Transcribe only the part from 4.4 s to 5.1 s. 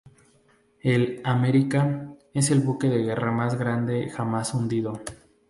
hundido.